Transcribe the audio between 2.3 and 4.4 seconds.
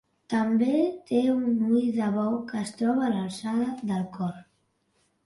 que es troba a l'alçada del cor.